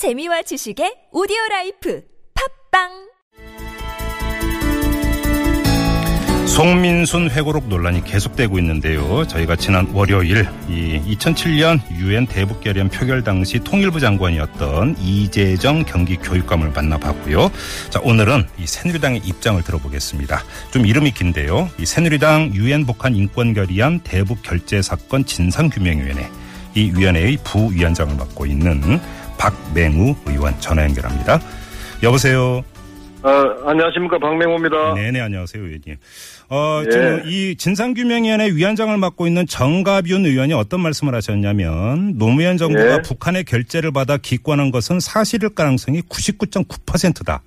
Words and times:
재미와 0.00 0.40
지식의 0.40 1.12
오디오 1.12 1.36
라이프 1.50 2.02
팟빵 2.72 2.88
송민순 6.48 7.28
회고록 7.28 7.68
논란이 7.68 8.04
계속되고 8.04 8.58
있는데요. 8.60 9.26
저희가 9.26 9.56
지난 9.56 9.86
월요일 9.92 10.48
이 10.70 10.98
2007년 11.14 11.80
유엔 11.98 12.26
대북 12.26 12.62
결의안 12.62 12.88
표결 12.88 13.22
당시 13.22 13.58
통일부 13.58 14.00
장관이었던 14.00 14.96
이재정 15.00 15.84
경기 15.84 16.16
교육감을 16.16 16.70
만나봤고요. 16.70 17.50
자 17.90 18.00
오늘은 18.02 18.46
이 18.58 18.66
새누리당의 18.66 19.20
입장을 19.26 19.62
들어보겠습니다. 19.62 20.42
좀 20.70 20.86
이름이 20.86 21.10
긴데요. 21.10 21.68
이 21.78 21.84
새누리당 21.84 22.52
유엔 22.54 22.86
북한 22.86 23.14
인권 23.14 23.52
결의안 23.52 24.00
대북 24.00 24.40
결재 24.40 24.80
사건 24.80 25.26
진상 25.26 25.68
규명위원회 25.68 26.26
이 26.74 26.90
위원회의 26.94 27.36
부위원장을 27.44 28.16
맡고 28.16 28.46
있는 28.46 28.98
박맹우 29.40 30.14
의원 30.26 30.54
전화 30.60 30.84
연결합니다. 30.84 31.40
여보세요. 32.02 32.62
어, 33.22 33.30
안녕하십니까 33.66 34.18
박명호입니다. 34.18 34.94
네네 34.94 35.20
안녕하세요 35.20 35.62
의원님. 35.62 35.96
어, 36.50 36.82
예. 36.84 36.90
지금 36.90 37.22
이 37.24 37.56
진상규명위원회 37.56 38.50
위원장을 38.50 38.94
맡고 38.98 39.26
있는 39.26 39.46
정가윤 39.46 40.26
의원이 40.26 40.52
어떤 40.52 40.80
말씀을 40.80 41.14
하셨냐면 41.14 42.18
노무현 42.18 42.58
정부가 42.58 42.94
예. 42.94 43.02
북한의 43.02 43.44
결재를 43.44 43.92
받아 43.92 44.18
기권한 44.18 44.70
것은 44.70 45.00
사실일 45.00 45.50
가능성이 45.50 46.02
99.9%다. 46.02 47.42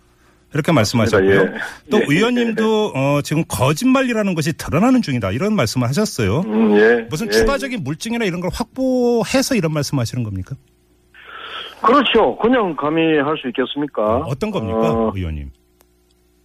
이렇게 0.53 0.71
말씀하셨고요. 0.71 1.41
예. 1.41 1.51
또 1.91 1.97
예. 1.99 2.05
의원님도 2.07 2.93
어, 2.95 3.21
지금 3.23 3.43
거짓말이라는 3.47 4.33
것이 4.35 4.53
드러나는 4.53 5.01
중이다. 5.01 5.31
이런 5.31 5.55
말씀을 5.55 5.87
하셨어요. 5.87 6.41
음, 6.41 6.77
예. 6.79 7.07
무슨 7.09 7.27
예. 7.27 7.31
추가적인 7.31 7.83
물증이나 7.83 8.25
이런 8.25 8.39
걸 8.39 8.49
확보해서 8.53 9.55
이런 9.55 9.73
말씀하시는 9.73 10.23
겁니까? 10.23 10.55
그렇죠. 11.83 12.35
그냥 12.37 12.75
감히 12.75 13.17
할 13.19 13.35
수 13.37 13.47
있겠습니까? 13.49 14.17
어떤 14.19 14.51
겁니까, 14.51 14.79
어, 14.91 15.11
의원님? 15.15 15.49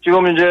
지금 0.02 0.26
이제 0.32 0.44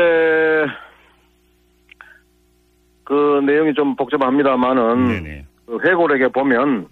그 3.03 3.41
내용이 3.45 3.73
좀 3.73 3.95
복잡합니다만은. 3.95 5.45
그 5.65 5.79
회고록에 5.83 6.27
보면 6.29 6.87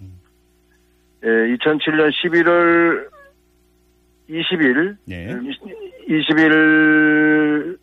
예, 1.24 1.28
2007년 1.28 2.10
11월 2.12 3.08
20일 4.28 4.96
네. 5.06 5.28
20일 6.08 7.78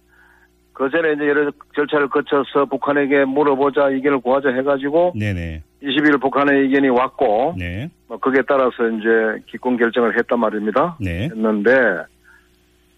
그 0.74 0.90
전에 0.90 1.14
이제 1.14 1.28
여러 1.28 1.52
절차를 1.76 2.10
거쳐서 2.10 2.66
북한에게 2.66 3.26
물어보자 3.26 3.90
의견을 3.90 4.20
구하자 4.22 4.50
해가지고 4.50 5.14
네네. 5.16 5.64
20일 5.84 6.22
북한의 6.22 6.62
의견이 6.62 6.90
왔고 6.90 7.56
네. 7.58 7.90
뭐 8.08 8.18
거기에 8.18 8.42
따라서 8.48 8.88
이제 8.90 9.44
기권 9.48 9.78
결정을 9.78 10.18
했단 10.18 10.40
말입니다. 10.40 10.98
네. 11.00 11.26
했는데 11.26 11.72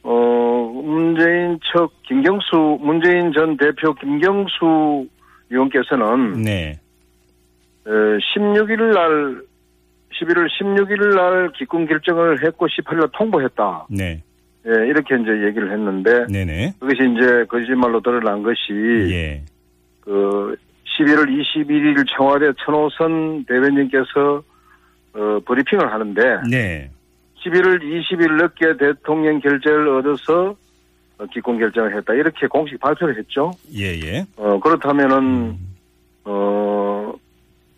어 0.03 0.71
문재인 0.83 1.59
측 1.59 1.89
김경수 2.03 2.77
문재인 2.79 3.33
전 3.33 3.57
대표 3.57 3.93
김경수 3.95 5.07
의원께서는 5.49 6.43
네. 6.43 6.79
어, 7.85 7.89
16일 7.89 8.93
날 8.93 9.41
11월 10.13 10.47
16일 10.47 11.15
날 11.15 11.51
기권 11.53 11.87
결정을 11.87 12.45
했고 12.45 12.67
18일 12.67 13.11
통보했다. 13.13 13.87
네. 13.89 14.21
예, 14.67 14.87
이렇게 14.87 15.15
이제 15.15 15.45
얘기를 15.45 15.71
했는데 15.71 16.25
네네. 16.25 16.73
그것이 16.79 16.97
이제 17.11 17.45
거짓말로 17.47 17.99
드러난 18.01 18.41
것이 18.41 18.71
예. 19.11 19.43
그 20.01 20.55
11월 20.97 21.27
21일 21.29 22.05
청와대 22.15 22.51
천호선 22.63 23.45
대변인께서 23.45 24.43
어, 25.13 25.39
브리핑을 25.45 25.91
하는데 25.91 26.41
네. 26.49 26.89
11월 27.43 27.79
20일 27.81 28.33
늦게 28.41 28.77
대통령 28.77 29.39
결재를 29.39 29.87
얻어서 29.89 30.55
어, 31.17 31.25
기권 31.31 31.57
결정을 31.59 31.95
했다 31.95 32.13
이렇게 32.13 32.47
공식 32.47 32.79
발표를 32.79 33.17
했죠. 33.17 33.51
예, 33.73 33.93
예. 34.01 34.25
어, 34.37 34.59
그렇다면은 34.59 35.57
어, 36.25 37.13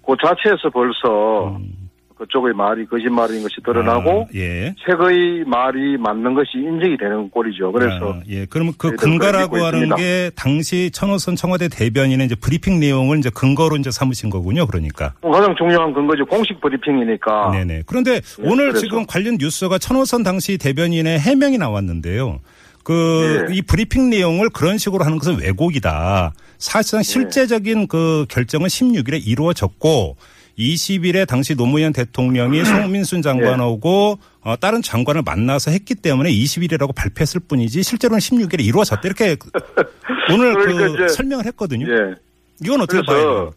그 0.06 0.16
자체에서 0.22 0.69
벌써 0.69 1.56
음. 1.58 1.87
그쪽의 2.18 2.54
말이 2.54 2.86
거짓말인 2.86 3.44
것이 3.44 3.56
드러나고 3.64 4.24
아, 4.24 4.26
예. 4.36 4.74
책의 4.86 5.46
말이 5.46 5.98
맞는 5.98 6.34
것이 6.34 6.58
인정이 6.58 6.98
되는 6.98 7.30
꼴이죠. 7.30 7.72
그래서 7.72 8.14
아, 8.14 8.22
예. 8.28 8.46
그러면 8.46 8.74
그 8.78 8.96
근거라고 8.96 9.58
하는 9.58 9.80
있습니다. 9.80 9.96
게 9.96 10.32
당시 10.36 10.90
천호선 10.92 11.36
청와대 11.36 11.68
대변인의 11.70 12.26
이제 12.26 12.36
브리핑 12.36 12.80
내용을 12.80 13.20
이제 13.20 13.30
근거로 13.30 13.76
이제 13.78 13.92
삼으신 13.92 14.30
거군요. 14.30 14.66
그러니까. 14.68 15.14
가장 15.22 15.56
중요한 15.56 15.94
근거죠. 15.94 16.26
공식 16.26 16.60
브리핑이니까. 16.60 17.52
네네. 17.52 17.84
그런데 17.86 18.20
네, 18.22 18.44
오늘 18.44 18.70
그래서. 18.70 18.80
지금 18.82 19.06
관련 19.06 19.38
뉴스가 19.40 19.78
천호선 19.78 20.24
당시 20.24 20.58
대변인의 20.58 21.20
해명이 21.20 21.58
나왔는데요. 21.58 22.40
그, 22.84 23.48
네. 23.50 23.58
이 23.58 23.62
브리핑 23.62 24.10
내용을 24.10 24.50
그런 24.50 24.78
식으로 24.78 25.04
하는 25.04 25.18
것은 25.18 25.42
왜곡이다. 25.42 26.32
사실상 26.58 27.02
네. 27.02 27.04
실제적인 27.04 27.88
그 27.88 28.26
결정은 28.30 28.68
16일에 28.68 29.22
이루어졌고 29.28 30.16
20일에 30.57 31.28
당시 31.28 31.56
노무현 31.56 31.94
대통령이 31.94 32.63
송민순 32.66 33.22
장관하고 33.22 34.18
어, 34.44 34.56
다른 34.56 34.81
장관을 34.81 35.22
만나서 35.25 35.72
했기 35.72 35.94
때문에 35.94 36.31
20일이라고 36.31 36.95
발표했을 36.95 37.41
뿐이지 37.47 37.84
실제로는 37.84 38.19
16일에 38.19 38.63
이루어졌다. 38.66 39.01
이렇게 39.06 39.35
그- 39.35 39.50
오늘 40.34 40.53
그러니까 40.56 40.88
그 40.88 40.94
이제- 40.95 41.07
설명을 41.09 41.45
했거든요. 41.47 41.85
예. 41.91 42.16
이건 42.63 42.81
어떻게 42.81 43.01
봐야? 43.06 43.18
그러면. 43.23 43.53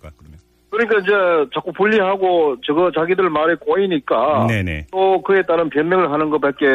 그러니까 0.69 0.99
이제 1.01 1.51
자꾸 1.55 1.73
분리하고 1.73 2.57
저거 2.67 2.93
자기들 2.95 3.29
말에 3.31 3.55
꼬이니까 3.57 4.47
네네. 4.47 4.87
또 4.93 5.21
그에 5.23 5.43
따른 5.43 5.69
변명을 5.71 6.13
하는 6.13 6.29
것밖에 6.31 6.67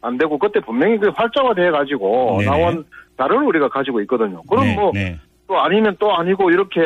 안 0.00 0.18
되고 0.18 0.38
그때 0.38 0.60
분명히 0.60 0.98
그 0.98 1.10
활자화돼 1.14 1.70
가지고 1.70 2.38
네네. 2.40 2.50
나온 2.50 2.84
자료를 3.18 3.46
우리가 3.46 3.68
가지고 3.68 4.00
있거든요. 4.02 4.42
그럼 4.48 4.64
네, 4.64 4.74
뭐또 4.74 4.92
네. 4.94 5.16
아니면 5.62 5.94
또 6.00 6.12
아니고 6.16 6.50
이렇게 6.50 6.80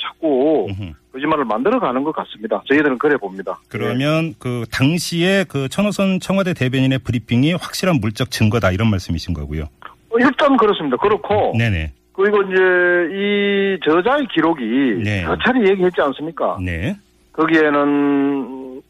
자꾸 0.00 0.66
음흠. 0.70 0.92
거짓말을 1.16 1.46
만들어 1.46 1.80
가는 1.80 2.04
것 2.04 2.12
같습니다. 2.12 2.62
저희들은 2.66 2.98
그래 2.98 3.16
봅니다. 3.16 3.58
그러면 3.68 4.34
그 4.38 4.64
당시에 4.70 5.44
그 5.48 5.68
천호선 5.68 6.20
청와대 6.20 6.52
대변인의 6.52 6.98
브리핑이 6.98 7.54
확실한 7.54 8.00
물적 8.00 8.30
증거다 8.30 8.70
이런 8.70 8.90
말씀이신 8.90 9.32
거고요. 9.32 9.62
어, 9.62 10.18
일단 10.18 10.56
그렇습니다. 10.58 10.96
그렇고 10.98 11.54
네네. 11.56 11.92
그리고 12.12 12.42
이제 12.42 12.54
이 13.12 13.78
저자의 13.84 14.26
기록이 14.34 15.02
네. 15.02 15.24
여차례 15.24 15.70
얘기했지 15.70 16.00
않습니까? 16.00 16.58
네. 16.62 16.96
거기에는 17.32 18.82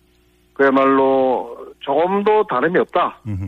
그야말로 0.54 1.56
조금도 1.80 2.46
다름이 2.48 2.78
없다. 2.80 3.20
음흠. 3.26 3.44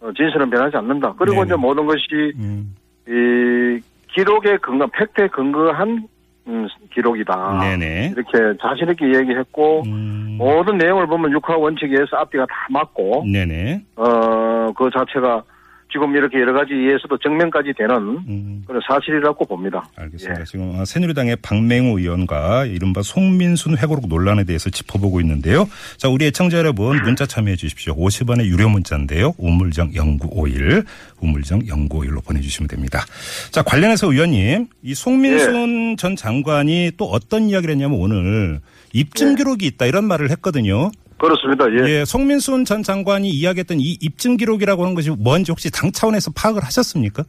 어, 0.00 0.10
진실은 0.16 0.50
변하지 0.50 0.76
않는다. 0.76 1.14
그리고 1.18 1.36
네네. 1.36 1.46
이제 1.46 1.56
모든 1.56 1.86
것이 1.86 2.32
음. 2.36 2.74
이 3.08 3.80
기록에 4.12 4.58
근거, 4.58 4.86
팩트에 4.86 5.28
근거한 5.28 6.06
음, 6.50 6.68
기록이다. 6.92 7.58
네네. 7.60 8.14
이렇게 8.16 8.58
자신 8.60 8.90
있게 8.90 9.06
얘기했고 9.06 9.82
음. 9.86 10.34
모든 10.36 10.78
내용을 10.78 11.06
보면 11.06 11.30
육하 11.32 11.56
원칙에 11.56 11.92
의해서 11.92 12.16
앞뒤가 12.16 12.44
다 12.46 12.54
맞고 12.70 13.24
네네. 13.30 13.84
어, 13.96 14.72
그 14.76 14.90
자체가 14.92 15.44
지금 15.92 16.14
이렇게 16.14 16.40
여러 16.40 16.52
가지 16.52 16.72
이해에서도 16.74 17.18
정면까지 17.18 17.72
되는 17.76 17.96
음. 17.96 18.62
그런 18.66 18.80
사실이라고 18.86 19.44
봅니다. 19.44 19.88
알겠습니다. 19.96 20.40
예. 20.40 20.44
지금 20.44 20.78
어, 20.78 20.84
새누리당의 20.84 21.36
박맹우 21.42 21.98
의원과 21.98 22.66
이른바 22.66 23.02
송민순 23.02 23.78
회고록 23.78 24.08
논란에 24.08 24.44
대해서 24.44 24.70
짚어보고 24.70 25.20
있는데요. 25.20 25.68
자, 25.96 26.08
우리 26.08 26.26
애청자 26.26 26.58
여러분 26.58 27.00
문자 27.02 27.26
참여해 27.26 27.56
주십시오. 27.56 27.94
50원의 27.96 28.46
유료 28.46 28.68
문자인데요. 28.68 29.34
우물정 29.38 29.90
0951, 29.92 30.84
우물정 31.20 31.60
0951로 31.60 32.24
보내주시면 32.24 32.68
됩니다. 32.68 33.04
자, 33.50 33.62
관련해서 33.62 34.12
의원님, 34.12 34.66
이 34.82 34.94
송민순 34.94 35.96
전 35.96 36.16
장관이 36.16 36.92
또 36.96 37.06
어떤 37.06 37.48
이야기를 37.48 37.74
했냐면 37.74 37.98
오늘 37.98 38.60
입증 38.92 39.34
기록이 39.34 39.66
있다 39.66 39.86
이런 39.86 40.04
말을 40.04 40.30
했거든요. 40.30 40.90
그렇습니다. 41.20 41.70
예. 41.70 42.00
예, 42.00 42.04
송민순 42.04 42.64
전 42.64 42.82
장관이 42.82 43.28
이야기했던 43.28 43.78
이 43.78 43.98
입증 44.00 44.38
기록이라고 44.38 44.82
하는 44.82 44.94
것이 44.94 45.10
뭔지 45.10 45.52
혹시 45.52 45.70
당 45.70 45.92
차원에서 45.92 46.32
파악을 46.34 46.64
하셨습니까? 46.64 47.24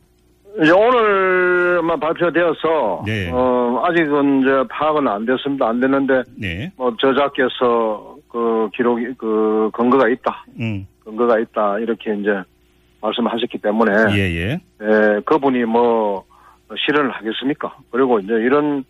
이제 0.62 0.72
오늘만 0.72 2.00
발표되어서 2.00 3.04
네. 3.06 3.30
어, 3.34 3.84
아직은 3.86 4.42
이제 4.42 4.52
파악은 4.70 5.08
안 5.08 5.26
됐습니다. 5.26 5.68
안 5.68 5.80
됐는데 5.82 6.24
네. 6.38 6.72
뭐 6.78 6.96
저자께서 7.00 8.16
그 8.30 8.70
기록이 8.76 9.08
그 9.18 9.70
근거가 9.74 10.08
있다. 10.08 10.46
음. 10.60 10.88
근거가 11.04 11.40
있다. 11.40 11.80
이렇게 11.80 12.16
이제 12.16 12.30
말씀하셨기 13.02 13.58
때문에 13.58 14.14
예, 14.14 14.20
예. 14.20 14.62
예, 14.82 15.20
그분이 15.26 15.66
뭐 15.66 16.24
실현을 16.78 17.12
하겠습니까? 17.12 17.76
그리고 17.92 18.20
이제 18.20 18.34
이런 18.34 18.86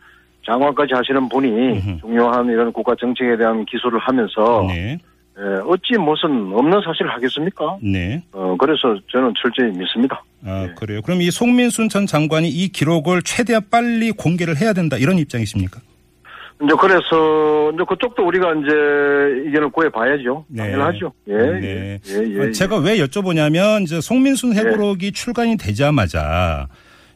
장관까지 0.45 0.93
하시는 0.93 1.29
분이 1.29 1.47
음흠. 1.49 1.99
중요한 2.01 2.47
이런 2.47 2.71
국가 2.71 2.95
정책에 2.95 3.37
대한 3.37 3.65
기술을 3.65 3.99
하면서 3.99 4.65
네. 4.67 4.97
예, 5.39 5.43
어찌 5.65 5.97
무슨 5.97 6.51
없는 6.53 6.81
사실을 6.85 7.11
하겠습니까? 7.13 7.77
네. 7.81 8.21
어, 8.31 8.55
그래서 8.59 8.95
저는 9.11 9.33
철저히 9.41 9.71
믿습니다. 9.77 10.21
아, 10.45 10.67
네. 10.67 10.73
그래요. 10.75 11.01
그럼 11.01 11.21
이 11.21 11.31
송민순 11.31 11.89
전 11.89 12.05
장관이 12.05 12.49
이 12.49 12.69
기록을 12.69 13.21
최대한 13.23 13.63
빨리 13.71 14.11
공개를 14.11 14.57
해야 14.59 14.73
된다 14.73 14.97
이런 14.97 15.17
입장이십니까? 15.17 15.79
이제 16.63 16.73
그래서 16.79 17.71
이제 17.73 17.83
그쪽도 17.87 18.23
우리가 18.23 18.53
이제 18.53 18.71
의견을 19.47 19.69
구해봐야죠. 19.69 20.45
네. 20.49 20.63
당연하죠. 20.63 21.11
예, 21.27 21.33
네. 21.33 21.61
예, 21.63 21.99
예, 22.05 22.35
예. 22.35 22.39
어, 22.39 22.51
제가 22.51 22.77
왜 22.77 22.97
여쭤보냐면 22.97 23.81
이제 23.83 23.99
송민순 23.99 24.53
해고록이 24.53 25.11
출간이 25.11 25.57
되자마자 25.57 26.67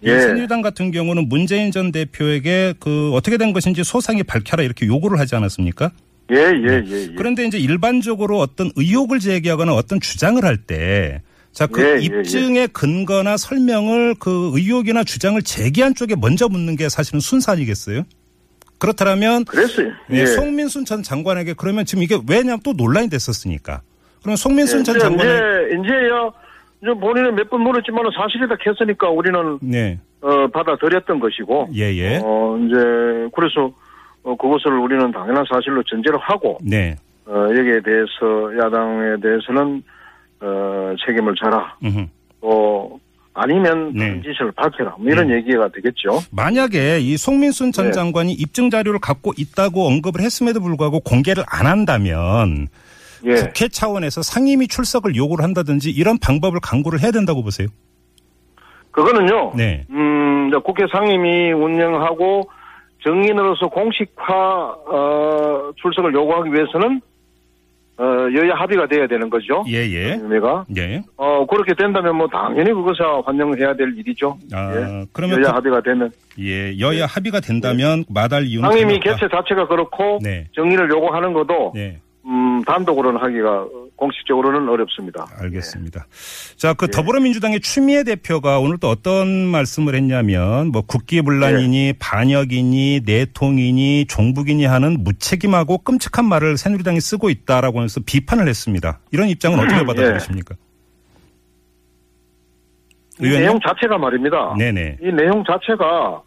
이 0.01 0.07
예. 0.07 0.19
새누리당 0.19 0.61
같은 0.61 0.91
경우는 0.91 1.29
문재인 1.29 1.71
전 1.71 1.91
대표에게 1.91 2.75
그 2.79 3.11
어떻게 3.13 3.37
된 3.37 3.53
것인지 3.53 3.83
소상히 3.83 4.23
밝혀라 4.23 4.63
이렇게 4.63 4.85
요구를 4.85 5.19
하지 5.19 5.35
않았습니까? 5.35 5.91
예, 6.31 6.35
예, 6.37 6.83
예, 6.85 7.09
예. 7.09 7.13
그런데 7.15 7.45
이제 7.45 7.57
일반적으로 7.57 8.39
어떤 8.39 8.71
의혹을 8.75 9.19
제기하거나 9.19 9.73
어떤 9.73 9.99
주장을 9.99 10.43
할 10.43 10.57
때, 10.57 11.21
자, 11.51 11.67
그 11.67 11.81
예, 11.81 11.97
예, 11.97 11.99
입증의 12.01 12.69
근거나 12.69 13.37
설명을 13.37 14.15
그 14.19 14.51
의혹이나 14.53 15.03
주장을 15.03 15.41
제기한 15.41 15.93
쪽에 15.95 16.15
먼저 16.15 16.49
묻는 16.49 16.75
게 16.75 16.89
사실은 16.89 17.19
순서 17.19 17.51
아니겠어요? 17.51 18.03
그렇다면 18.77 19.45
그랬어요. 19.45 19.91
예, 20.11 20.17
예. 20.17 20.25
송민순 20.25 20.85
전 20.85 21.01
장관에게 21.01 21.53
그러면 21.53 21.85
지금 21.85 22.03
이게 22.03 22.19
왜냐면 22.27 22.59
또 22.63 22.73
논란이 22.73 23.09
됐었으니까. 23.09 23.81
그럼 24.21 24.35
송민순 24.35 24.83
전 24.83 24.95
이제, 24.95 25.03
장관은 25.05 25.31
이제, 25.31 25.75
이제야, 25.79 25.97
이제 25.97 26.44
본인은 26.93 27.35
몇번 27.35 27.61
물었지만 27.61 28.05
사실이다 28.15 28.55
했으니까 28.65 29.09
우리는, 29.09 29.59
네, 29.61 29.99
어, 30.21 30.47
받아들였던 30.47 31.19
것이고, 31.19 31.69
예, 31.75 31.93
예, 31.95 32.19
어, 32.23 32.57
이제, 32.59 32.75
그래서, 33.33 33.71
어, 34.23 34.35
그것을 34.35 34.77
우리는 34.77 35.11
당연한 35.11 35.45
사실로 35.51 35.81
전제를 35.83 36.19
하고, 36.19 36.57
네, 36.61 36.95
어, 37.25 37.47
여기에 37.49 37.81
대해서, 37.81 38.57
야당에 38.57 39.17
대해서는, 39.21 39.83
어, 40.41 40.93
책임을 41.05 41.33
져라. 41.35 41.75
음흠. 41.83 42.05
또, 42.41 42.99
아니면 43.35 43.91
네. 43.93 44.21
짓을 44.21 44.51
밝혀라. 44.53 44.95
뭐 44.97 45.11
이런 45.11 45.29
얘기가 45.29 45.67
되겠죠. 45.67 46.21
만약에 46.31 46.99
이 47.01 47.17
송민순 47.17 47.73
전 47.73 47.87
네. 47.87 47.91
장관이 47.91 48.31
입증 48.31 48.69
자료를 48.69 48.99
갖고 48.99 49.33
있다고 49.37 49.85
언급을 49.87 50.21
했음에도 50.21 50.61
불구하고 50.61 51.01
공개를 51.01 51.43
안 51.47 51.67
한다면 51.67 52.69
예. 53.25 53.33
국회 53.35 53.67
차원에서 53.67 54.21
상임위 54.21 54.67
출석을 54.67 55.15
요구를 55.15 55.43
한다든지 55.43 55.89
이런 55.91 56.17
방법을 56.19 56.59
강구를 56.61 57.01
해야 57.01 57.11
된다고 57.11 57.43
보세요. 57.43 57.67
그거는요. 58.91 59.53
네. 59.55 59.85
음, 59.89 60.51
국회 60.63 60.85
상임위 60.91 61.51
운영하고 61.53 62.49
정인으로서 63.03 63.67
공식화 63.67 64.33
어, 64.87 65.71
출석을 65.81 66.13
요구하기 66.13 66.51
위해서는 66.53 67.01
어, 67.97 68.03
여야 68.03 68.55
합의가 68.55 68.87
돼야 68.87 69.07
되는 69.07 69.29
거죠. 69.29 69.63
예, 69.69 69.75
예. 69.89 70.15
의미가 70.15 70.65
예. 70.75 71.01
어 71.15 71.45
그렇게 71.45 71.73
된다면 71.75 72.17
뭐 72.17 72.27
당연히 72.27 72.73
그것을 72.73 73.05
환영해야 73.25 73.73
될 73.75 73.97
일이죠. 73.97 74.37
아, 74.51 74.75
예. 74.75 75.05
그러면 75.13 75.37
여야 75.41 75.51
그- 75.51 75.55
합의가 75.55 75.81
되면 75.81 76.11
예, 76.39 76.77
여야 76.79 77.05
합의가 77.05 77.39
된다면 77.39 78.03
마다할 78.09 78.47
이유는 78.47 78.69
상임위. 78.69 78.99
개최 78.99 79.27
자체가 79.31 79.67
그렇고 79.67 80.19
네. 80.21 80.45
정인을 80.55 80.89
요구하는 80.89 81.31
것도 81.31 81.71
네. 81.73 81.99
음, 82.55 82.63
단독으로는 82.63 83.19
하기가 83.19 83.67
공식적으로는 83.95 84.67
어렵습니다. 84.69 85.27
알겠습니다. 85.39 86.05
자, 86.57 86.73
그 86.73 86.87
예. 86.87 86.91
더불어민주당의 86.91 87.59
추미애 87.61 88.03
대표가 88.03 88.59
오늘 88.59 88.77
또 88.77 88.89
어떤 88.89 89.27
말씀을 89.27 89.95
했냐면 89.95 90.71
뭐 90.71 90.81
국기문란이니 90.81 91.87
예. 91.87 91.93
반역이니 91.99 93.01
내통이니 93.05 94.05
종북이니 94.07 94.65
하는 94.65 95.03
무책임하고 95.03 95.79
끔찍한 95.79 96.25
말을 96.25 96.57
새누리당이 96.57 96.99
쓰고 96.99 97.29
있다라고 97.29 97.83
해서 97.83 98.01
비판을 98.05 98.47
했습니다. 98.47 98.99
이런 99.11 99.29
입장은 99.29 99.59
어떻게 99.59 99.81
예. 99.81 99.85
받아들이십니까? 99.85 100.55
이 103.21 103.29
내용 103.29 103.59
자체가 103.61 103.97
말입니다. 103.97 104.55
네네. 104.57 104.97
이 105.01 105.11
내용 105.11 105.43
자체가 105.45 106.21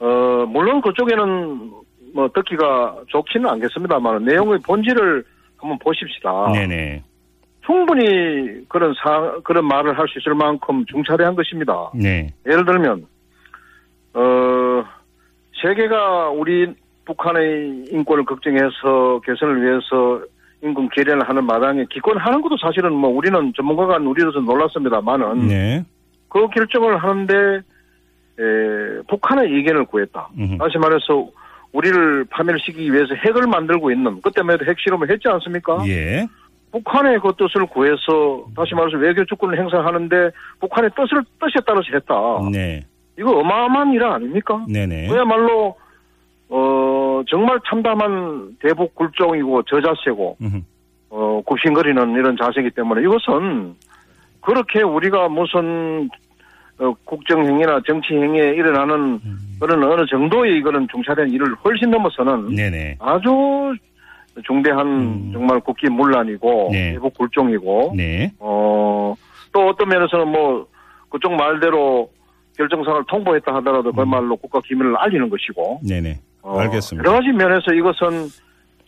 어 0.00 0.46
물론 0.48 0.82
그쪽에는 0.82 1.70
뭐 2.12 2.28
듣기가 2.34 2.96
좋지는 3.08 3.48
않겠습니다만 3.48 4.24
내용의 4.24 4.58
본질을 4.60 5.24
한번 5.60 5.78
보십시다. 5.78 6.52
네네. 6.52 7.02
충분히 7.64 8.66
그런 8.68 8.94
사 8.94 9.38
그런 9.44 9.66
말을 9.66 9.98
할 9.98 10.08
수 10.08 10.18
있을 10.18 10.34
만큼 10.34 10.84
중차대한 10.86 11.34
것입니다. 11.36 11.90
네. 11.94 12.32
예를 12.46 12.64
들면 12.64 13.06
어 14.14 14.84
세계가 15.62 16.30
우리 16.30 16.74
북한의 17.04 17.84
인권을 17.90 18.24
걱정해서 18.24 19.20
개선을 19.24 19.62
위해서 19.62 20.22
인권 20.62 20.88
개량을 20.90 21.28
하는 21.28 21.44
마당에 21.44 21.84
기권하는 21.90 22.40
것도 22.42 22.56
사실은 22.58 22.92
뭐 22.92 23.10
우리는 23.10 23.52
전문가가 23.56 23.96
우리로서 23.96 24.40
놀랐습니다만은 24.40 25.48
네. 25.48 25.84
그 26.28 26.48
결정을 26.48 26.98
하는데 26.98 27.34
에, 28.38 29.02
북한의 29.08 29.52
의견을 29.52 29.84
구했다. 29.86 30.28
음흠. 30.38 30.58
다시 30.58 30.78
말해서 30.78 31.28
우리를 31.72 32.24
파멸시키기 32.30 32.92
위해서 32.92 33.14
핵을 33.14 33.46
만들고 33.46 33.90
있는 33.90 34.20
그때만 34.22 34.54
해도 34.54 34.64
핵실험을 34.64 35.10
했지 35.10 35.28
않습니까? 35.28 35.82
예. 35.86 36.26
북한의 36.72 37.20
그 37.20 37.32
뜻을 37.36 37.66
구해서 37.66 38.46
다시 38.56 38.74
말해서 38.74 38.96
외교 38.98 39.24
주권을 39.24 39.58
행사하는데 39.58 40.30
북한의 40.60 40.90
뜻을 40.96 41.22
뜻에 41.40 41.62
따라서 41.66 41.86
했다. 41.92 42.14
네. 42.52 42.84
이거 43.18 43.32
어마어마한 43.38 43.92
일 43.92 44.04
아닙니까? 44.04 44.64
네네. 44.68 45.08
그야말로 45.08 45.76
어 46.48 47.22
정말 47.28 47.60
참담한 47.68 48.56
대북 48.60 48.94
굴종이고 48.94 49.62
저자세고 49.64 50.36
음흠. 50.40 50.60
어 51.10 51.42
굽신거리는 51.44 52.12
이런 52.12 52.36
자세이기 52.36 52.70
때문에 52.70 53.02
이것은 53.02 53.74
그렇게 54.40 54.82
우리가 54.82 55.28
무슨 55.28 56.08
어, 56.80 56.94
국정행위나 57.04 57.80
정치행위에 57.86 58.54
일어나는 58.54 59.20
그런 59.60 59.84
어느 59.84 60.06
정도의 60.06 60.62
그런 60.62 60.88
중차대한 60.90 61.30
일을 61.30 61.54
훨씬 61.62 61.90
넘어서는 61.90 62.54
네네. 62.54 62.96
아주 62.98 63.74
중대한 64.46 64.86
음. 64.86 65.30
정말 65.32 65.60
국기 65.60 65.90
문란이고 65.90 66.70
네. 66.72 66.92
대북 66.92 67.12
굴종이고 67.18 67.92
네. 67.94 68.32
어, 68.38 69.14
또 69.52 69.68
어떤 69.68 69.88
면에서는 69.88 70.28
뭐, 70.28 70.66
그쪽 71.10 71.32
말대로 71.34 72.08
결정사항을 72.56 73.04
통보했다 73.08 73.54
하더라도 73.56 73.92
그말로 73.92 74.36
국가 74.36 74.60
기밀을 74.60 74.96
알리는 74.96 75.28
것이고, 75.28 75.80
네네. 75.86 76.20
어, 76.42 76.60
알겠습니다. 76.60 77.06
여러 77.06 77.18
가지 77.18 77.32
면에서 77.32 77.72
이것은 77.74 78.28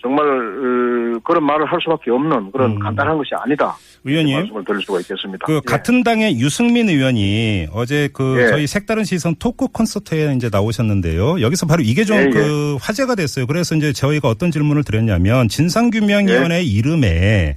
정말, 0.02 0.26
어, 0.26 1.20
그런 1.24 1.44
말을 1.44 1.64
할 1.64 1.78
수밖에 1.82 2.10
없는 2.10 2.50
그런 2.50 2.72
음. 2.72 2.78
간단한 2.78 3.16
것이 3.16 3.30
아니다. 3.34 3.76
의원님. 4.04 4.36
말씀을 4.36 4.64
드릴 4.64 4.82
수가 4.82 5.00
있겠습니다. 5.00 5.46
그 5.46 5.56
예. 5.56 5.60
같은 5.64 6.02
당의 6.02 6.40
유승민 6.40 6.88
의원이 6.88 7.68
어제 7.72 8.08
그 8.12 8.36
예. 8.40 8.48
저희 8.48 8.66
색다른 8.66 9.04
시선 9.04 9.36
토크 9.36 9.68
콘서트에 9.68 10.34
이제 10.34 10.48
나오셨는데요. 10.50 11.40
여기서 11.40 11.66
바로 11.66 11.82
이게 11.82 12.04
좀 12.04 12.16
예, 12.16 12.30
그 12.30 12.76
화제가 12.80 13.14
됐어요. 13.14 13.46
그래서 13.46 13.76
이제 13.76 13.92
저희가 13.92 14.28
어떤 14.28 14.50
질문을 14.50 14.82
드렸냐면 14.82 15.48
진상규명위원회 15.48 16.62
이름에 16.62 17.56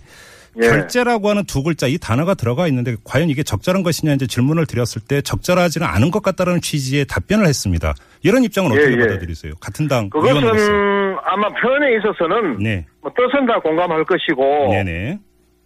예. 0.57 0.61
결제라고 0.61 1.29
하는 1.29 1.43
두 1.45 1.63
글자 1.63 1.87
이 1.87 1.97
단어가 1.97 2.33
들어가 2.33 2.67
있는데 2.67 2.95
과연 3.03 3.29
이게 3.29 3.43
적절한 3.43 3.83
것이냐 3.83 4.13
이제 4.13 4.27
질문을 4.27 4.65
드렸을 4.67 5.01
때 5.01 5.21
적절하지는 5.21 5.85
않은 5.85 6.11
것 6.11 6.21
같다는 6.23 6.61
취지의 6.61 7.05
답변을 7.07 7.47
했습니다. 7.47 7.93
이런 8.21 8.43
입장은 8.43 8.71
예, 8.71 8.75
어떻게 8.79 8.93
예. 8.93 8.99
받아들이세요? 8.99 9.53
같은 9.59 9.87
당 9.87 10.09
의원으로서. 10.13 11.04
아마 11.27 11.49
표현에 11.49 11.95
있어서는 11.97 12.57
네. 12.59 12.85
뭐 13.01 13.11
뜻은 13.15 13.45
다 13.47 13.59
공감할 13.59 14.03
것이고, 14.05 14.67
네네. 14.71 15.17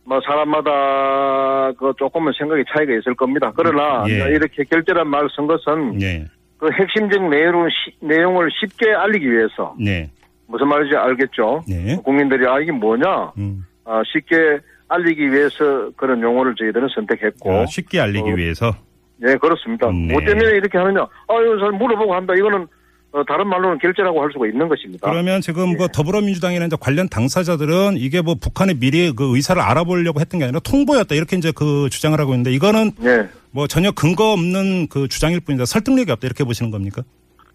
뭐 0.06 0.20
사람마다 0.26 1.72
그 1.78 1.94
조금은 1.98 2.32
생각의 2.38 2.64
차이가 2.74 2.94
있을 2.94 3.14
겁니다. 3.16 3.52
그러나 3.56 4.04
예. 4.08 4.14
이렇게 4.34 4.64
결제란 4.64 5.08
말을 5.08 5.30
쓴 5.36 5.46
것은 5.48 5.98
네. 5.98 6.26
그 6.58 6.70
핵심적 6.72 7.30
내용을, 7.30 7.70
시- 7.72 7.96
내용을 8.02 8.50
쉽게 8.60 8.92
알리기 8.94 9.30
위해서 9.32 9.76
네. 9.80 10.10
무슨 10.48 10.68
말인지 10.68 10.96
알겠죠? 10.96 11.64
네. 11.68 11.96
국민들이 12.04 12.48
아 12.48 12.60
이게 12.60 12.72
뭐냐 12.72 13.34
음. 13.38 13.66
아, 13.86 14.02
쉽게 14.12 14.60
알리기 14.88 15.32
위해서 15.32 15.92
그런 15.96 16.22
용어를 16.22 16.56
저희들은 16.56 16.88
선택했고 16.96 17.52
아, 17.54 17.66
쉽게 17.68 18.00
알리기 18.00 18.32
어, 18.32 18.34
위해서. 18.34 18.72
네 19.18 19.36
그렇습니다. 19.36 19.92
네. 19.92 20.12
뭐 20.14 20.22
때문에 20.22 20.50
이렇게 20.58 20.78
하느냐? 20.78 21.06
아유 21.28 21.58
잘 21.60 21.72
물어보고 21.74 22.16
한다. 22.16 22.34
이거는 22.36 22.66
어, 23.12 23.24
다른 23.24 23.48
말로는 23.48 23.80
결제라고 23.80 24.22
할 24.22 24.30
수가 24.32 24.46
있는 24.48 24.68
것입니다. 24.68 25.10
그러면 25.10 25.42
지금 25.42 25.72
예. 25.72 25.78
그 25.78 25.88
더불어민주당이나 25.92 26.66
이제 26.66 26.78
관련 26.80 27.10
당사자들은 27.10 27.98
이게 27.98 28.22
뭐 28.22 28.36
북한의 28.36 28.76
미래 28.76 29.12
그 29.12 29.36
의사를 29.36 29.60
알아보려고 29.60 30.20
했던 30.20 30.40
게 30.40 30.46
아니라 30.46 30.60
통보였다 30.60 31.16
이렇게 31.16 31.36
이제 31.36 31.52
그 31.56 31.90
주장을 31.90 32.20
하고 32.20 32.34
있는데 32.34 32.52
이거는 32.52 32.92
네. 33.00 33.28
뭐 33.52 33.66
전혀 33.66 33.92
근거 33.92 34.32
없는 34.34 34.88
그 34.90 35.08
주장일 35.08 35.40
뿐이다 35.40 35.66
설득력이 35.66 36.12
없다 36.12 36.28
이렇게 36.28 36.44
보시는 36.44 36.70
겁니까? 36.70 37.02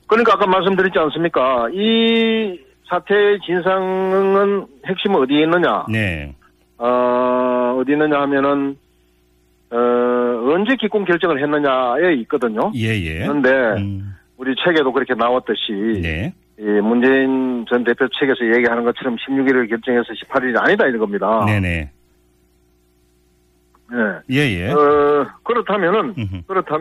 그러니까 0.09 0.35
아까 0.35 0.47
말씀드렸지 0.47 0.99
않습니까? 0.99 1.69
이 1.73 2.59
사태의 2.89 3.39
진상은 3.47 4.67
핵심은 4.87 5.21
어디에 5.21 5.43
있느냐? 5.43 5.87
네. 5.89 6.35
어, 6.79 7.79
어디 7.81 7.93
있느냐 7.93 8.21
하면은 8.23 8.77
어, 9.71 10.53
언제 10.53 10.75
기권 10.77 11.05
결정을 11.05 11.41
했느냐에 11.41 12.15
있거든요. 12.23 12.73
예 12.75 12.89
예. 12.89 13.19
그런데 13.21 13.51
음, 13.81 14.15
우리 14.37 14.55
책에도 14.65 14.93
그렇게 14.93 15.15
나왔듯이 15.15 16.01
네. 16.03 16.35
이 16.59 16.63
문재인 16.63 17.65
전 17.69 17.85
대표 17.85 18.07
책에서 18.09 18.57
얘기하는 18.57 18.85
것처럼 18.85 19.17
16일을 19.17 19.69
결정해서 19.69 20.13
18일이 20.13 20.61
아니다 20.61 20.87
이런 20.87 20.99
겁니다. 20.99 21.45
네네. 21.47 21.91
네. 23.91 23.99
예예. 24.31 24.71
어, 24.73 25.27
그렇다면은 25.43 26.15
음흠. 26.17 26.43
그렇다 26.47 26.79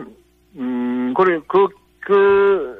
음 0.56 1.14
그래 1.14 1.40
그 1.46 1.68
그 2.04 2.76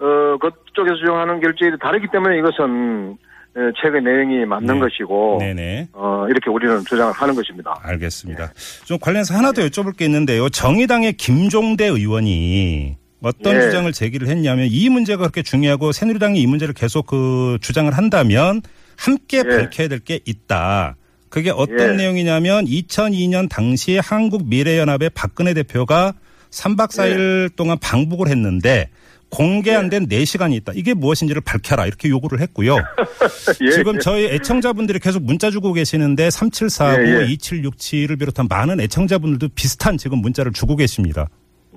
어, 0.00 0.36
그쪽에서 0.38 0.96
주장하는 0.96 1.40
결정이 1.40 1.72
다르기 1.80 2.08
때문에 2.10 2.38
이것은 2.38 3.16
에, 3.54 3.60
책의 3.82 4.02
내용이 4.02 4.44
맞는 4.46 4.74
네. 4.74 4.80
것이고 4.80 5.36
네네. 5.38 5.88
어, 5.92 6.26
이렇게 6.28 6.50
우리는 6.50 6.80
주장을 6.80 7.12
하는 7.12 7.34
것입니다. 7.34 7.78
알겠습니다. 7.82 8.52
좀 8.84 8.98
관련해서 8.98 9.34
하나 9.34 9.52
더 9.52 9.62
여쭤볼 9.62 9.96
게 9.96 10.06
있는데요. 10.06 10.48
정의당의 10.48 11.12
김종대 11.14 11.86
의원이 11.86 12.96
어떤 13.22 13.56
예. 13.56 13.60
주장을 13.62 13.90
제기를 13.92 14.28
했냐면 14.28 14.68
이 14.70 14.88
문제가 14.88 15.18
그렇게 15.22 15.42
중요하고 15.42 15.92
새누리당이 15.92 16.40
이 16.40 16.46
문제를 16.46 16.74
계속 16.74 17.06
그 17.06 17.58
주장을 17.60 17.90
한다면 17.96 18.62
함께 18.96 19.38
예. 19.38 19.42
밝혀야 19.42 19.88
될 19.88 20.00
게 20.00 20.20
있다. 20.24 20.96
그게 21.28 21.50
어떤 21.50 21.92
예. 21.94 21.96
내용이냐면 21.96 22.66
2002년 22.66 23.48
당시에 23.48 24.00
한국 24.00 24.46
미래연합의 24.48 25.10
박근혜 25.14 25.54
대표가 25.54 26.12
3박 26.50 26.90
4일 26.90 27.56
동안 27.56 27.78
방북을 27.78 28.28
했는데 28.28 28.90
공개 29.30 29.72
안된 29.74 30.08
4시간이 30.08 30.54
있다. 30.56 30.72
이게 30.74 30.92
무엇인지를 30.92 31.40
밝혀라. 31.40 31.86
이렇게 31.86 32.10
요구를 32.10 32.40
했고요. 32.40 32.76
예, 33.62 33.70
지금 33.70 33.94
예. 33.94 33.98
저희 34.00 34.24
애청자분들이 34.26 34.98
계속 34.98 35.22
문자 35.22 35.50
주고 35.50 35.72
계시는데 35.72 36.28
3749, 36.28 37.02
예, 37.08 37.22
예. 37.22 37.26
2767을 37.36 38.18
비롯한 38.18 38.46
많은 38.50 38.78
애청자분들도 38.80 39.48
비슷한 39.54 39.96
지금 39.96 40.18
문자를 40.18 40.52
주고 40.52 40.76
계십니다. 40.76 41.28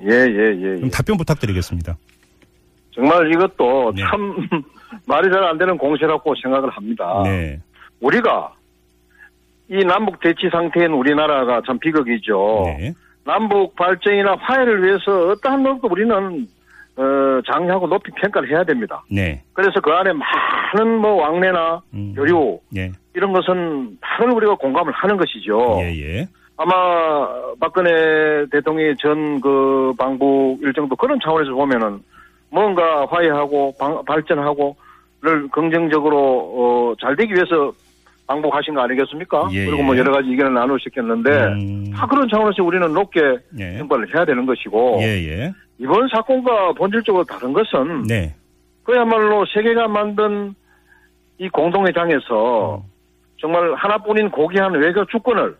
예, 0.05 0.11
예, 0.11 0.55
예. 0.61 0.75
좀 0.77 0.85
예. 0.85 0.89
답변 0.89 1.17
부탁드리겠습니다. 1.17 1.97
정말 2.93 3.31
이것도 3.31 3.93
네. 3.95 4.01
참 4.03 4.35
말이 5.07 5.29
잘 5.31 5.43
안 5.43 5.57
되는 5.57 5.77
공세라고 5.77 6.33
생각을 6.41 6.69
합니다. 6.69 7.21
네. 7.23 7.59
우리가 8.01 8.53
이 9.69 9.83
남북 9.83 10.19
대치 10.19 10.47
상태인 10.51 10.91
우리나라가 10.91 11.61
참 11.65 11.79
비극이죠. 11.79 12.63
네. 12.77 12.93
남북 13.25 13.75
발전이나 13.75 14.35
화해를 14.39 14.83
위해서 14.83 15.29
어떠한 15.29 15.63
노력도 15.63 15.87
우리는 15.87 16.47
어, 16.97 17.41
장려하고 17.51 17.87
높이 17.87 18.11
평가를 18.11 18.49
해야 18.49 18.63
됩니다. 18.63 19.03
네. 19.11 19.43
그래서 19.53 19.81
그 19.81 19.91
안에 19.91 20.11
많은 20.13 20.97
뭐 20.99 21.15
왕래나 21.15 21.81
음. 21.93 22.13
교류 22.15 22.59
예. 22.77 22.91
이런 23.15 23.33
것은 23.33 23.97
다른 24.01 24.31
우리가 24.33 24.55
공감을 24.55 24.93
하는 24.93 25.17
것이죠. 25.17 25.79
예, 25.81 25.87
예. 26.19 26.27
아마 26.57 27.27
박근혜 27.59 28.45
대통령의 28.51 28.95
전 28.97 29.39
그 29.41 29.93
방북 29.97 30.59
일정도 30.61 30.95
그런 30.95 31.19
차원에서 31.23 31.51
보면은 31.53 31.99
뭔가 32.49 33.05
화해하고 33.07 33.75
방- 33.77 34.03
발전하고를 34.05 35.49
긍정적으로 35.51 36.17
어, 36.17 36.93
잘 37.01 37.15
되기 37.15 37.33
위해서 37.33 37.73
방북하신 38.27 38.73
거 38.73 38.81
아니겠습니까? 38.81 39.49
예, 39.51 39.65
그리고 39.65 39.83
뭐 39.83 39.95
예. 39.95 39.99
여러 39.99 40.11
가지 40.13 40.29
의견을 40.29 40.53
있겠는데 40.89 41.29
음. 41.31 41.91
다 41.93 42.07
그런 42.07 42.27
차원에서 42.29 42.63
우리는 42.63 42.91
높게 42.93 43.19
예. 43.59 43.77
평가를 43.77 44.15
해야 44.15 44.25
되는 44.25 44.45
것이고 44.45 44.99
예, 45.01 45.05
예. 45.27 45.53
이번 45.77 46.07
사건과 46.07 46.73
본질적으로 46.73 47.23
다른 47.25 47.51
것은 47.53 48.03
네. 48.03 48.33
그야말로 48.83 49.45
세계가 49.53 49.89
만든 49.89 50.55
이 51.37 51.49
공동회장에서 51.49 52.77
음. 52.77 52.81
정말 53.37 53.73
하나뿐인 53.75 54.31
고귀한 54.31 54.73
외교 54.73 55.03
주권을 55.05 55.55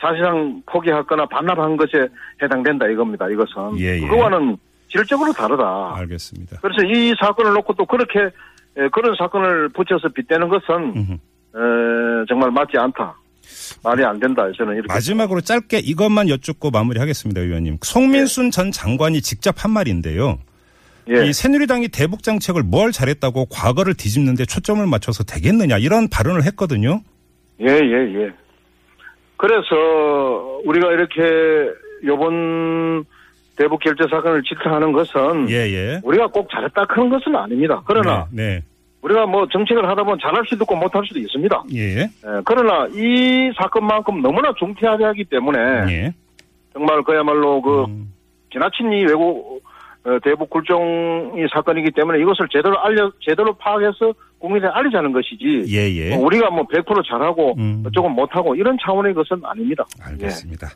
사실상 0.00 0.62
포기하거나 0.66 1.26
반납한 1.26 1.76
것에 1.76 2.08
해당된다 2.42 2.86
이겁니다. 2.88 3.28
이것은 3.28 3.78
예, 3.78 3.96
예. 3.96 4.00
그거와는 4.00 4.56
질적으로 4.88 5.32
다르다. 5.32 5.94
알겠습니다. 5.96 6.58
그래서 6.62 6.82
이 6.84 7.14
사건을 7.20 7.52
놓고 7.54 7.74
또 7.74 7.84
그렇게 7.86 8.20
에, 8.76 8.88
그런 8.92 9.14
사건을 9.16 9.70
붙여서 9.70 10.08
빗대는 10.14 10.48
것은. 10.48 11.18
에, 11.56 12.24
정말 12.28 12.50
맞지 12.50 12.76
않다. 12.76 13.16
말이 13.82 14.04
안 14.04 14.18
된다. 14.18 14.42
저는 14.56 14.74
이렇게 14.74 14.92
마지막으로 14.92 15.40
짧게 15.40 15.78
이것만 15.78 16.28
여쭙고 16.28 16.70
마무리하겠습니다, 16.70 17.40
의원님. 17.40 17.78
송민순 17.82 18.50
전 18.50 18.70
장관이 18.72 19.22
직접 19.22 19.64
한 19.64 19.70
말인데요. 19.70 20.38
예. 21.08 21.26
이 21.26 21.32
새누리당이 21.32 21.88
대북 21.88 22.22
정책을 22.22 22.62
뭘 22.64 22.90
잘했다고 22.90 23.46
과거를 23.46 23.94
뒤집는데 23.94 24.44
초점을 24.44 24.84
맞춰서 24.86 25.22
되겠느냐 25.22 25.78
이런 25.78 26.08
발언을 26.08 26.44
했거든요. 26.46 27.00
예, 27.60 27.66
예, 27.68 28.24
예. 28.24 28.32
그래서 29.36 30.60
우리가 30.64 30.92
이렇게 30.92 31.70
요번 32.04 33.04
대북 33.56 33.80
결제 33.80 34.04
사건을 34.10 34.42
질타하는 34.42 34.92
것은 34.92 35.50
예, 35.50 35.54
예. 35.72 36.00
우리가 36.04 36.28
꼭 36.28 36.48
잘했다 36.50 36.86
그런 36.86 37.08
것은 37.08 37.34
아닙니다. 37.34 37.82
그러나 37.86 38.26
네, 38.30 38.62
우리가 39.02 39.26
뭐 39.26 39.46
정책을 39.50 39.88
하다 39.88 40.04
보면 40.04 40.18
잘할 40.20 40.44
수도 40.46 40.64
있고 40.64 40.76
못할 40.76 41.02
수도 41.06 41.18
있습니다. 41.18 41.64
네. 41.72 41.78
예, 41.78 42.00
예, 42.02 42.08
그러나 42.44 42.86
이 42.92 43.50
사건만큼 43.56 44.20
너무나 44.20 44.52
중대하게 44.58 45.04
하기 45.04 45.24
때문에 45.24 45.58
예. 45.90 46.14
정말 46.72 47.02
그야말로 47.02 47.62
그 47.62 47.84
음, 47.84 48.12
지나친 48.52 48.92
이 48.92 49.04
외국 49.04 49.54
어, 49.54 49.55
대북 50.22 50.50
굴종이 50.50 51.46
사건이기 51.52 51.90
때문에 51.92 52.20
이것을 52.20 52.46
제대로 52.52 52.78
알려 52.78 53.10
제대로 53.20 53.54
파악해서 53.54 54.14
국민에 54.38 54.66
알리자는 54.66 55.12
것이지 55.12 55.64
예, 55.68 55.90
예. 55.94 56.14
뭐 56.14 56.26
우리가 56.26 56.50
뭐 56.50 56.64
100% 56.66 57.02
잘하고 57.08 57.54
음. 57.58 57.82
조금 57.92 58.12
못하고 58.12 58.54
이런 58.54 58.76
차원의 58.84 59.14
것은 59.14 59.40
아닙니다. 59.42 59.84
알겠습니다. 60.00 60.68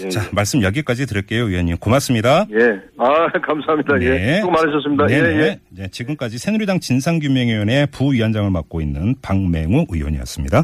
예, 0.00 0.06
예. 0.06 0.08
자, 0.08 0.22
말씀 0.32 0.62
여기까지 0.62 1.06
드릴게요, 1.06 1.48
의원님. 1.48 1.76
고맙습니다. 1.76 2.46
예. 2.50 2.80
아, 2.98 3.28
감사합니다. 3.46 4.00
예. 4.00 4.40
수고 4.40 4.50
많으셨습니다. 4.50 5.06
네, 5.06 5.14
예, 5.14 5.22
네. 5.22 5.40
예. 5.40 5.60
네, 5.70 5.88
지금까지 5.88 6.38
새누리당 6.38 6.80
진상규명위원회 6.80 7.86
부위원장을 7.92 8.50
맡고 8.50 8.80
있는 8.80 9.14
박맹우 9.20 9.86
의원이었습니다. 9.90 10.62